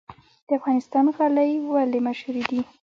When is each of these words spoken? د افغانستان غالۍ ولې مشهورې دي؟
د 0.47 0.49
افغانستان 0.59 1.05
غالۍ 1.15 1.51
ولې 1.71 1.99
مشهورې 2.07 2.43
دي؟ 2.49 2.59